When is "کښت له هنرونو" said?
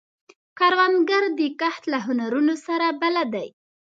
1.59-2.55